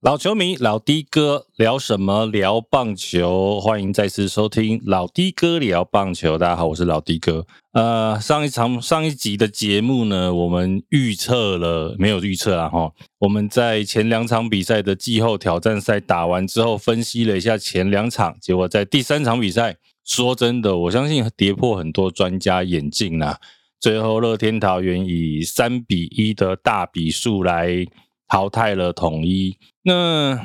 [0.00, 2.24] 老球迷、老的哥聊什么？
[2.24, 6.38] 聊棒球，欢迎再次收听老的哥聊棒球。
[6.38, 7.46] 大家好，我是老的哥。
[7.72, 12.70] 呃，上一场上一集的节目呢，我们预测了没有预测啊？
[12.70, 19.76] 哈，我们在前两场比赛的季后挑战赛打完之后，分析了一下前两场，结果在第三场比赛，
[20.06, 23.38] 说真的，我相信跌破很多专家眼镜啦。
[23.78, 27.86] 最后，乐天桃园以三比一的大比数来。
[28.32, 30.38] 淘汰了统一，那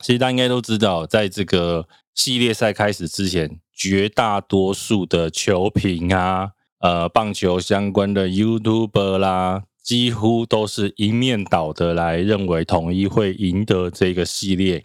[0.00, 14.84] 其实大家应该都知道，在这个系列赛开始之前，绝大多数的球评啊，呃，棒球相关的 YouTuber 啦，几乎都是一面倒的来认为统一会赢得这个系列。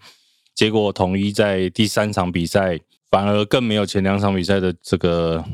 [0.56, 2.80] 结果统一在第三场比赛
[3.12, 5.46] 反而更没有前两场比赛的这个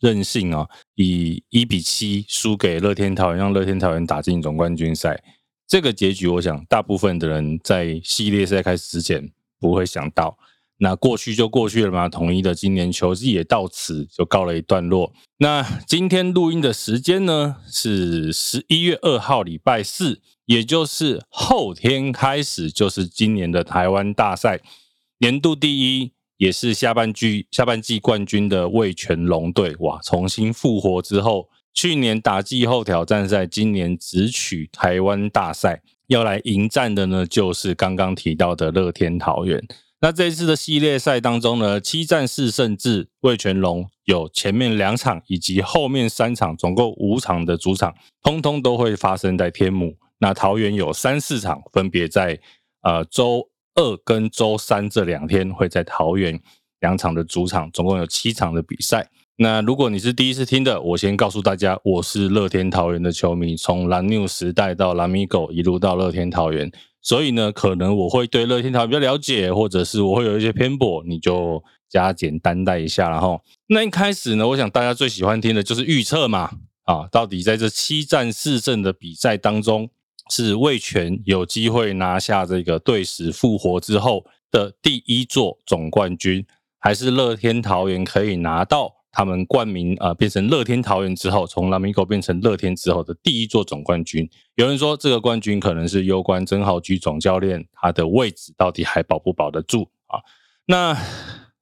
[0.00, 5.20] 韧性啊，以一比七输给乐天桃园，让乐天桃园打进总冠军赛。
[5.68, 10.38] 这个结局，我想大部分的人在系列赛开始之前不会想到。
[10.78, 15.12] 那过去就过去了嘛，统一的今年球季也到此就告了一段落。
[15.38, 24.62] 那今天录音的时间呢，是十一月二号，礼拜四，也就是后天开始，就是今年的台湾大赛
[25.18, 31.50] 年度第一，也是下半季下半季冠军的味全龙队，哇，重新复活之后。
[31.80, 39.64] 去年打季后挑战赛，今年直取台湾大赛，要来迎战的呢，就是刚刚提到的乐天桃园。
[40.00, 49.94] 那这一次的系列赛当中呢，七战四胜制，魏全龙有前面两场以及后面三场，总共五场的主场，通通都会发生在天母。
[50.18, 52.40] 那桃园有三四场，分别在
[52.82, 56.40] 呃周二跟周三这两天会在桃园
[56.80, 59.08] 两场的主场，总共有七场的比赛。
[59.40, 66.68] 那如果你是第一次听的，我先告诉大家，我是乐天桃园的球迷，从蓝牛时代到蓝米狗，一路到乐天桃园，
[67.00, 76.50] 所以呢，可能我会对乐天桃园比较了解，或者是我会有一些偏颇，你就加减担待一下，然后那一开始呢，我想大家最喜欢听的就是预测嘛，
[76.82, 79.88] 啊，到底在这七战四胜的比赛当中，
[80.32, 86.44] 是魏权有机会拿下这个队史复活之后的第一座总冠军，
[86.80, 88.97] 还是乐天桃园可以拿到？
[89.10, 94.28] 他们冠名啊，变成乐天桃园之后，从拉米狗变成乐天之后的第一座总冠军。
[94.56, 100.20] 有人说，这个冠军可能是攸关曾豪居总教练他的位置到底还保不保得住啊？
[100.66, 100.96] 那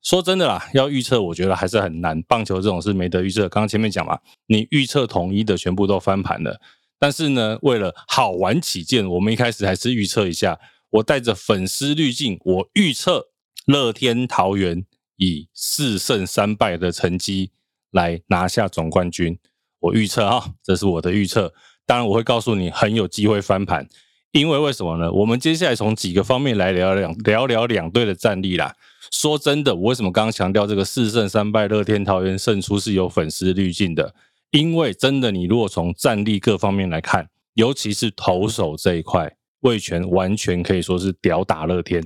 [0.02, 2.20] 说真的啦，要预测，我觉得还是很难。
[2.22, 3.48] 棒球这种事没得预测。
[3.48, 6.60] 刚刚前面讲嘛，你预测统一的全部都翻盘了。
[6.98, 10.58] 但是呢，为了好玩起见，我们一开始还是预测一下。
[10.90, 13.26] 我带着粉丝滤镜，我预测
[13.66, 14.84] 乐天桃园。
[15.16, 17.50] 以四胜三败的成绩
[17.90, 19.38] 来拿下总冠军，
[19.80, 21.52] 我预测啊，这是我的预测。
[21.84, 23.88] 当然，我会告诉你很有机会翻盘，
[24.32, 25.12] 因为为什么呢？
[25.12, 28.74] 我们接下来从几个方面来聊聊聊聊两队的战力啦。
[29.12, 34.14] 说真的，我为什么刚刚强调这个四胜三败乐天桃园胜出是有粉丝滤镜的？
[34.50, 42.02] 因为真的，你如果从战力各方面来看，尤其是投手这一块，魏权完全可以说是屌打乐天。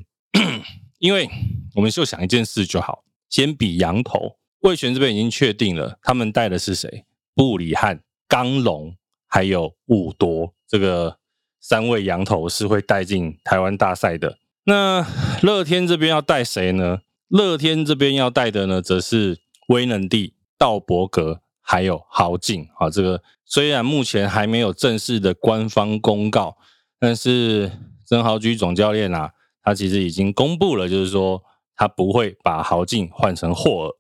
[1.00, 1.28] 因为
[1.74, 7.06] 我们就想一件事就好，先比羊头，魏权这边已经确定了，他们带的是谁？
[7.34, 8.94] 布里汉、刚龙
[9.26, 11.16] 还有武多，这个
[11.58, 14.38] 三位羊头是会带进台湾大赛的。
[14.64, 15.06] 那
[15.42, 17.00] 乐天这边要带谁呢？
[17.28, 19.38] 乐天这边要带的呢，则是
[19.68, 22.68] 威能帝、道伯格还有豪进。
[22.76, 26.58] 啊，这个虽然目前还没有正式的官方公告，
[26.98, 27.72] 但是
[28.04, 29.32] 曾豪居总教练啊。
[29.62, 31.42] 他其实已经公布了，就是说
[31.76, 33.94] 他不会把豪进换成霍尔，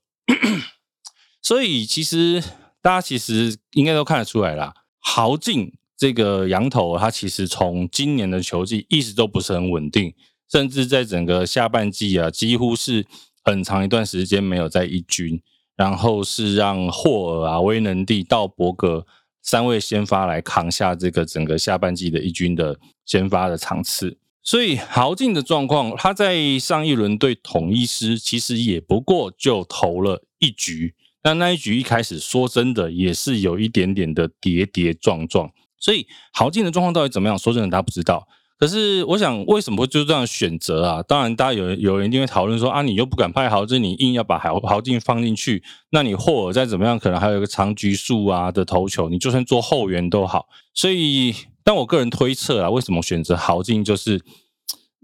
[1.42, 2.42] 所以其实
[2.82, 10.14] 大家其实应该都看得出来啦，豪进这个羊头，他其实从今年的球季一直都不是很稳定，
[10.50, 13.06] 甚至在整个下半季啊，几乎是
[13.42, 15.42] 很长一段时间没有在一军，
[15.76, 19.06] 然后是让霍尔啊、威能帝、道伯格
[19.42, 24.18] 三位先发来扛下这个整个下半季的一军的先发的场次。
[24.42, 35.50] 所以豪进的状况，他在上一轮对统一师其实也不过就投了一局，但那一局一开始说真的也是有一点点的跌跌撞撞。
[35.78, 37.38] 所以豪进的状况到底怎么样？
[37.38, 38.26] 说真的，大家不知道。
[38.60, 41.02] 可是我想，为什么就这样选择啊？
[41.02, 50.46] 当然，大家有有人一定会讨论说啊，你又不敢派豪进，你硬要把豪豪进放进去，那你霍尔再怎么样，可能还有一个长局数啊的投球，你就算做后援都好。
[50.74, 51.34] 所以。
[51.62, 54.20] 但我个人推测啊，为什么选择豪进，就是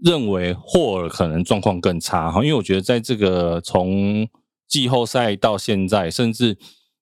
[0.03, 4.27] 认为霍尔可能状况更差哈，因为我觉得在这个从
[4.67, 6.57] 季后赛到现在，甚至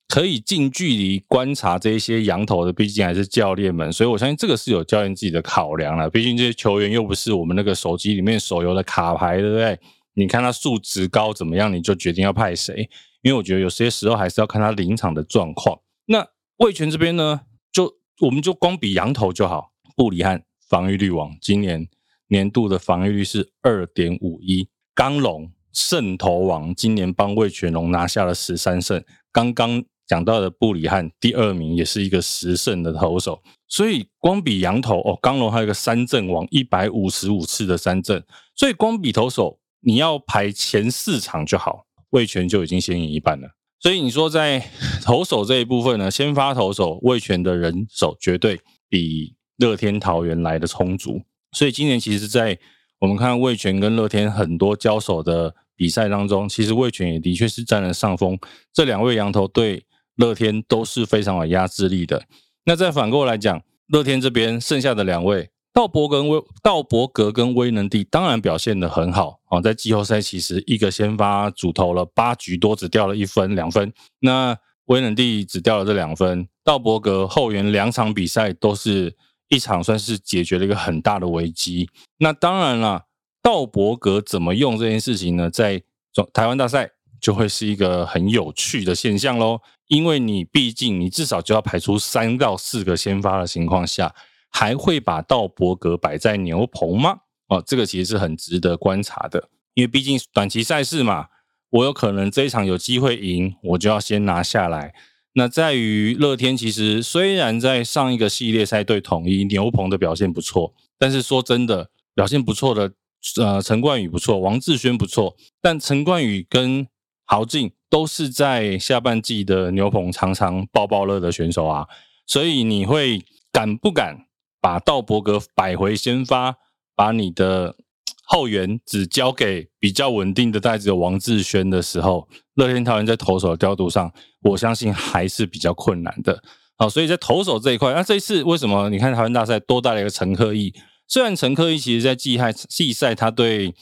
[0.07, 6.09] 可以近距离观察这些羊头的，毕竟还是教练们，所以我相信这个是有教练自己的考量了。
[6.09, 9.79] 毕竟这些球员又不是我们那个手机里面手游的卡牌，对不对？
[10.13, 12.89] 你看他数值高怎么样，你就决定要派谁。
[13.21, 15.79] 因为我觉得有些时候还是要看他临场的状况。
[16.05, 16.25] 那
[16.57, 17.41] 魏权这边呢，
[17.73, 19.71] 就我们就光比羊头就好。
[19.95, 21.87] 布里汉防御率王，今年
[22.27, 24.69] 年度的防御率是二点五一。
[24.93, 29.03] 刚龙胜投王，今年帮魏全龙拿下了十三胜。
[29.31, 33.41] 刚刚讲到的布里汉第二名，也是一个十胜的投手。
[33.67, 38.23] 所以光比羊头哦，刚龙还有一个三阵王，一百五十五次的三阵。
[38.55, 39.59] 所以光比投手。
[39.87, 43.49] 你要排前四场就好，魏权就已经先赢一半了。
[43.79, 44.71] 所以你说在
[45.03, 48.59] 投手这一部分呢，先发投手魏权的人手绝对
[48.89, 51.21] 比乐天桃园来的充足。
[51.51, 52.57] 所以今年其实，在
[52.97, 58.39] 我们看魏权跟乐天很多交手的比赛当中，其实魏权也的确是占了上风。
[58.73, 62.23] 这两位羊头对乐天都是非常有压制力的。
[62.65, 65.49] 那再反过来讲，乐天这边剩下的两位。
[65.73, 73.91] 道伯跟威道伯格跟威能帝当然表现的很好啊，在季后赛其实一个先发主投了八局多，只掉了一分两分。
[74.21, 79.13] 那威能帝只掉了这两分，道伯格后援两场比赛都是
[79.49, 81.89] 一场算是解决了一个很大的危机。
[82.19, 83.03] 那当然了，
[83.43, 85.49] 道伯格怎么用这件事情呢？
[85.49, 85.83] 在
[86.31, 86.91] 台湾大赛
[87.25, 94.13] 就会是一个很有趣的现象喽，因为你毕竟你至少就要排出三到四个先发的情况下。
[94.51, 97.17] 还会把道伯格摆在牛棚吗？
[97.49, 101.25] 哦，这个其实是很值得观察的，因为毕竟短期赛事嘛，
[101.71, 104.93] 我有可能这一场有机会赢，我就要先拿下来。
[105.33, 112.93] 那在于乐天，其实虽然在上一个系列赛对统一牛棚的表现不错，但是说真的，表现不错的，
[113.41, 116.87] 呃，陈冠宇不错，王志轩不错，但陈冠宇跟
[117.25, 121.87] 豪进都是在下半季的牛棚常常爆爆乐的选手啊，
[122.25, 124.25] 所以你会敢不敢？
[124.61, 126.55] 把道伯格摆回先发，
[126.95, 127.75] 把你的
[128.23, 134.11] 后援只交给比较稳定的袋子的王志轩的时候，乐天桃园在投手的调度上，
[134.41, 136.41] 我相信还是比较困难的。
[136.77, 140.73] 好，所以在投手这一块，那这一次为什么你看台湾大赛多带了一个陈克义？
[141.07, 143.75] 虽然陈克义其实在季赛季赛他对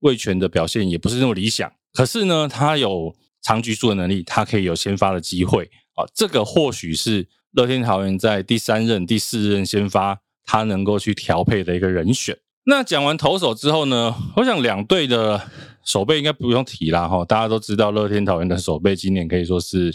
[0.00, 6.04] 魏权的表现也不是那么理想，可是呢，他有长局数的能力，他可以有先发的机会啊。
[6.14, 10.20] 这个或许是乐天桃园在第三任、第四任先发。
[10.48, 12.38] 他能够去调配的一个人选。
[12.66, 15.50] 那讲完投手之后呢，我想两队的
[15.84, 19.92] 守备应该不用提啦哈，大家都知道乐天桃园的守备今年可以说是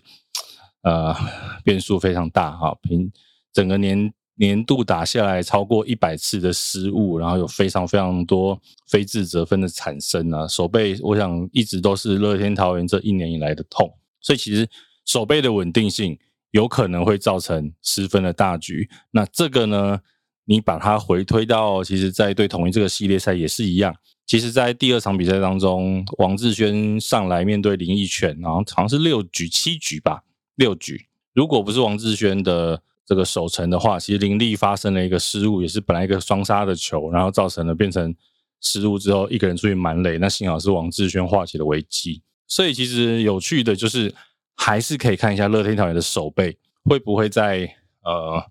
[0.83, 1.15] 呃
[1.63, 3.09] 变数非常大哈，平
[3.53, 8.59] 整个年年度打下来超过一百次的失误，然后有非常非常多
[8.89, 13.87] 非自责分的产生啊，手背我想一直都是乐天桃园这一年以来的痛，
[14.19, 14.67] 所以其实
[15.05, 16.17] 手背的稳定性
[16.49, 18.89] 有可能会造成失分的大局。
[19.11, 19.99] 那这个呢？
[20.45, 23.95] 你把它回推到，其实，在对统一这个系列赛也是一样。
[24.25, 30.23] 其实，在第二场比赛当中，王志轩上来面对林奕泉，然后好像是六局七局吧，
[30.55, 31.05] 六局。
[31.33, 32.81] 如果不是王志轩的
[33.11, 38.15] 这个守城的话，其实林立发生了一个失误，也是本来一个双杀的球，然后造成了变成
[38.61, 42.21] 失误之后，一个人出去蛮累，那幸好是王志轩化解了危机。
[42.47, 44.15] 所以，其实有趣的就是，
[44.55, 47.69] 还是可以看一下乐天桃园的守备会不会在
[48.05, 48.41] 呃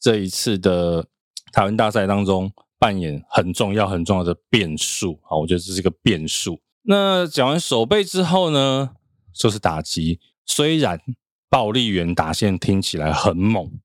[0.00, 1.06] 这一次的。
[1.50, 6.60] 台湾大赛当中扮演很重要、很重要的变数啊，我觉得这是一个变数。
[6.82, 8.90] 那讲完守备之后呢，
[9.32, 10.20] 就是打击。
[10.44, 11.00] 虽然
[11.48, 13.80] 暴力员打线听起来很猛，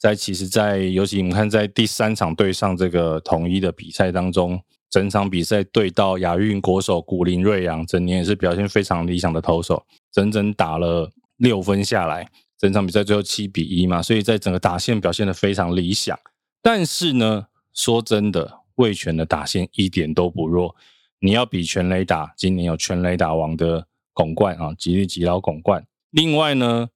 [0.00, 12.26] 在其实，在尤其你们看在第三场对上这个统一的比赛当中，整场比赛对到亚运国手古林瑞阳，整年也是表现非常理想的投手，整整打了六分下来，
[12.58, 16.18] 整场比赛最后七比一嘛，所以在整个打线表现的非常理想。
[16.62, 20.74] 但是呢，说真的，魏权的打线一点都不弱。
[21.20, 25.86] 你要比全雷打，今年有全雷打王的拱冠啊，吉利吉劳拱冠。
[26.10, 26.88] 另外呢，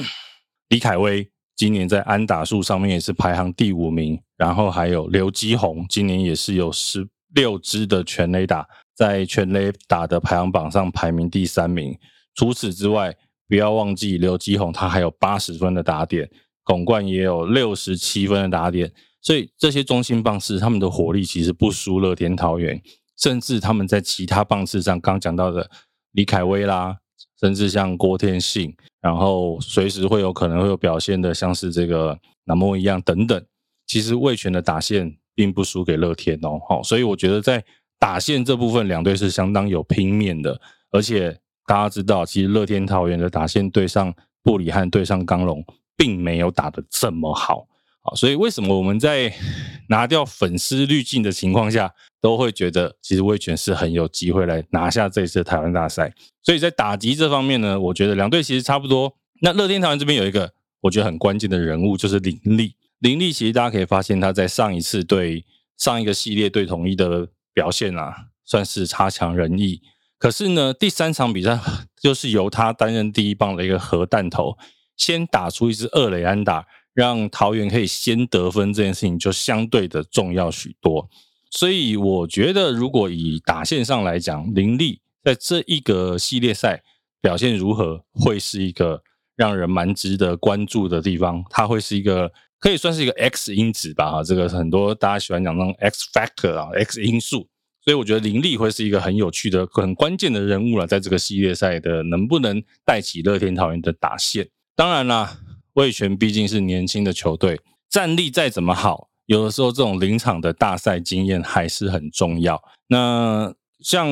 [0.70, 4.18] 李凯威今年在安打数上面也是排行第五名。
[4.36, 11.98] 然后还有刘基宏，今年也是有十六支的全垒打，在全垒打的排行榜上排名第三名。
[12.36, 13.16] 除此之外，
[13.48, 16.30] 不要忘记刘基宏，他还有八十分的打点。
[16.62, 22.80] 巩冠也有六十七分的打点，所以这些中心棒次他们的火力其实不输乐天桃园，
[23.16, 25.68] 甚至他们在其他棒次上，刚讲到的
[26.12, 26.98] 李凯威啦，
[27.40, 33.44] 甚至像郭天信，然后随时会有可能会有表现的，像是这个南摩一样等等，
[33.86, 37.64] 其实魏权的打线并不输给乐天哦，好，所以我觉得在
[37.98, 44.14] 打线这部分，两队是相当有拼面的，而且大家知道，其实乐天桃园的打线对上。
[44.40, 45.62] 布里汉对上刚龙，
[45.94, 47.66] 并没有打得这么好。
[48.00, 49.34] 好，所以为什么我们在
[49.88, 56.12] 拿掉粉丝滤镜的情况下，都会觉得其实魏权是很有机会来拿下这一次台湾大赛？
[56.42, 59.14] 所以在打击这方面呢，我觉得两队其实差不多。
[59.40, 60.52] 那乐天台湾这边有一个
[60.82, 62.74] 我觉得很关键的人物，就是林立。
[62.98, 65.44] 林立其实大家可以发现他在上一次对
[65.76, 68.14] 上一个系列对统一的表现啊，
[68.44, 69.80] 算是差强人意。
[70.18, 71.58] 可是呢，第三场比赛
[72.00, 74.58] 就是由他担任第一棒的一个核弹头，
[74.96, 76.66] 先打出一支二垒安打。
[76.98, 81.08] 让桃园可以先得分这件事情就相对的重要许多，
[81.48, 86.82] 所以我觉得如果以打线上来讲，林立在这一个系列赛
[87.20, 89.00] 表现如何，会是一个
[89.36, 91.44] 让人蛮值得关注的地方。
[91.50, 97.46] 它会是一个可以算是一个 X 因子吧，哈，这个很多大家喜欢讲那种 X factor 啊，X 因素。
[97.84, 104.48] 所以我觉得林立会是一个很有趣的、很关键的人物了，在这个系列赛的能不能带起乐天桃园的打线？
[104.74, 105.38] 当然啦。
[105.78, 112.60] 魏权毕竟是年轻的球队，战力再怎么好，有的时候这种临场的大赛经验还是很重要。
[112.88, 114.08] 那像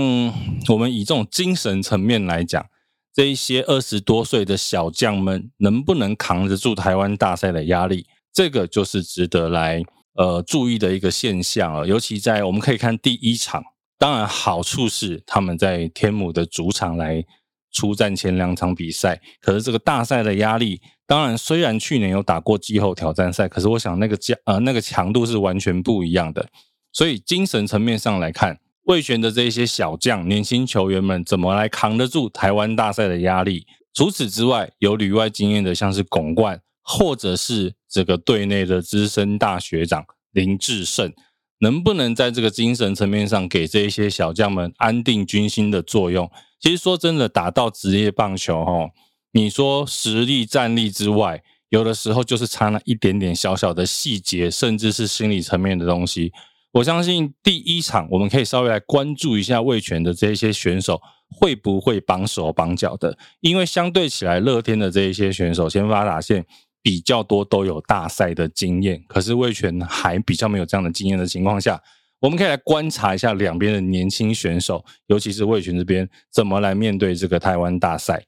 [0.69, 2.65] 我们以这种精神层面来讲，
[3.13, 9.83] 这一些二十多岁的小将们能不能扛得住台湾大赛的压力，这个就是值得来
[10.15, 11.85] 呃注意的一个现象了。
[11.85, 13.65] 尤其在我们可以看第一场，
[13.99, 17.25] 当然好处是他们在天母的主场来
[17.73, 20.81] 出战前两场比赛，可是这个大赛的压力。
[21.07, 26.49] 当然，虽然去年有打过季后挑战赛，可是我想那个加呃那个强度是完全不一样的。
[26.93, 33.67] 所以精神层面上来看，魏权的这些小将、年轻球员们怎么来扛得住台湾大赛的压力？
[33.95, 41.13] 除此之外，有旅外经验的，像是巩冠，或者是这个队内的资深大学长林志胜，
[41.61, 46.29] 能不能在这个精神层面上给这一些小将们安定军心的作用？
[46.61, 48.91] 其实说真的，打到职业棒球，哈。
[49.37, 56.33] 你说实力、战力之外，有的时候就是差那一点点小小的细节，甚至是心理层面的东西。
[56.73, 66.43] 我相信第一场我们可以稍微来关注一下魏权的这一些选手会不会绑手绑脚的，因为相对起来，乐天的这一些选手先发打线
[66.83, 69.05] 比较多，都有大赛的经验。
[69.07, 71.79] 可是魏权还比较没有这样的经验的情况下，
[72.21, 78.25] 我们可以来观察一下两边的年轻选手，尤其是魏权这边怎么来面对这个台湾大赛。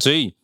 [0.00, 0.34] 所以。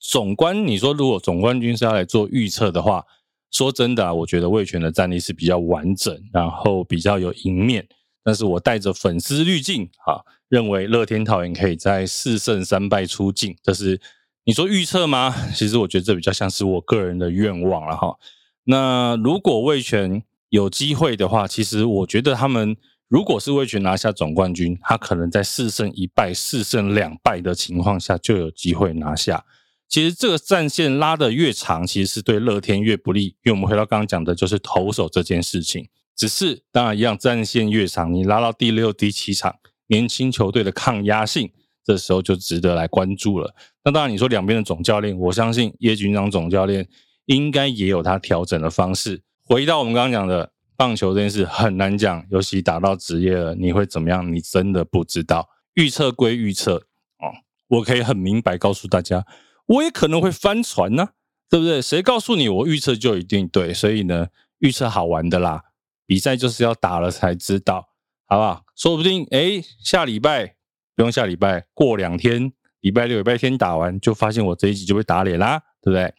[0.00, 3.04] 总观你说，如果总冠军是要来做预测的话，
[3.50, 7.86] 说真的啊，我觉得魏权的战力是比较完整，然后比较有赢面。
[8.22, 13.56] 但是我带着粉丝滤镜啊，认为乐天桃园可以在四胜三败出境。
[13.62, 14.00] 这是
[14.44, 15.34] 你说预测吗？
[15.54, 18.16] 其实我觉得这比较像是我个人的愿望了哈。
[18.64, 22.76] 那如果魏权有机会的话，其实我觉得他们
[23.08, 29.44] 如果是魏权拿下总冠军，他可能在四胜一败、四胜两败的情况下就有机会拿下。
[29.90, 33.36] 其实这个战线拉得越长，其实是对乐天越不利。
[33.42, 35.88] 因为我们回到刚刚讲的，就是投手这件事情。
[36.16, 39.56] 只是当然一样，战线越长，你拉到第六、第七场，
[39.88, 41.50] 年轻球队的抗压性，
[41.84, 43.52] 这时候就值得来关注了。
[43.84, 46.86] 那当然，你说两边的总教练，我相信叶军长总教练
[47.24, 49.22] 应该也有他调整的方式。
[49.42, 54.32] 回到我们刚刚讲的棒球这件事，很难讲，尤其打到职业了，你会怎么样？
[54.32, 55.48] 你真的不知道。
[55.74, 57.34] 预测归预测哦，
[57.66, 59.26] 我可以很明白告诉大家。
[59.70, 61.10] 我也可能会翻船呢，
[61.48, 61.80] 对不对？
[61.80, 63.72] 谁告诉你我预测就一定对？
[63.72, 64.26] 所以呢，
[64.58, 65.62] 预测好玩的啦，
[66.06, 67.88] 比赛就是要打了才知道，
[68.26, 68.64] 好不好？
[68.74, 70.56] 说不定哎，下礼拜
[70.96, 76.12] 不用下礼拜，过两天，礼拜六、礼拜天打完，就发现我这一集就被打脸啦，对不对？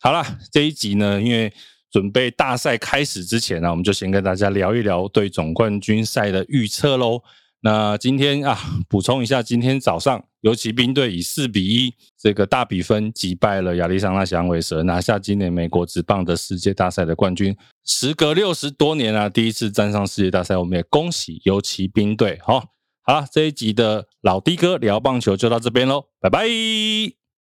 [0.00, 0.22] 好了，
[0.52, 1.50] 这一集呢，因为
[1.90, 7.22] 准备大赛开始之前呢，我们就先跟大家聊一聊对总冠军赛的预测喽。
[7.60, 17.56] 那今天啊，补充一下，今天早上游骑兵队以四比一这个大比分击败了亚利桑那响尾蛇，拿下今年美国职棒的世界大赛的冠军。
[17.84, 22.38] 时隔六十多年啊，第一次站上世界大赛，我们也恭喜游骑兵队。
[22.42, 22.60] 好，
[23.02, 27.17] 好了，这一集的老的哥聊棒球就到这边喽，拜拜。